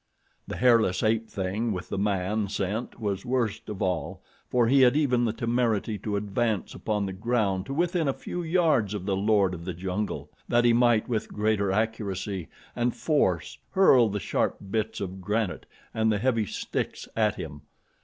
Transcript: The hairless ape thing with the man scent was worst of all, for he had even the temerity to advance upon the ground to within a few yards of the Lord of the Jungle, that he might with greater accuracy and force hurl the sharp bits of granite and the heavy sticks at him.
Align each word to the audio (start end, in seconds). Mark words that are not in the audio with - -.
The 0.47 0.55
hairless 0.55 1.03
ape 1.03 1.29
thing 1.29 1.73
with 1.73 1.89
the 1.89 1.97
man 1.99 2.47
scent 2.47 2.99
was 2.99 3.23
worst 3.23 3.69
of 3.69 3.83
all, 3.83 4.23
for 4.49 4.65
he 4.65 4.81
had 4.81 4.97
even 4.97 5.25
the 5.25 5.31
temerity 5.31 5.99
to 5.99 6.15
advance 6.15 6.73
upon 6.73 7.05
the 7.05 7.13
ground 7.13 7.67
to 7.67 7.73
within 7.75 8.07
a 8.07 8.13
few 8.13 8.41
yards 8.41 8.95
of 8.95 9.05
the 9.05 9.15
Lord 9.15 9.53
of 9.53 9.63
the 9.63 9.75
Jungle, 9.75 10.31
that 10.47 10.65
he 10.65 10.73
might 10.73 11.07
with 11.07 11.31
greater 11.31 11.71
accuracy 11.71 12.47
and 12.75 12.95
force 12.95 13.59
hurl 13.69 14.09
the 14.09 14.19
sharp 14.19 14.57
bits 14.71 15.01
of 15.01 15.21
granite 15.21 15.67
and 15.93 16.11
the 16.11 16.17
heavy 16.17 16.47
sticks 16.47 17.07
at 17.15 17.35
him. 17.35 17.61